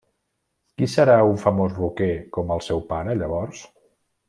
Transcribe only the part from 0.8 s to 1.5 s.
Qui serà un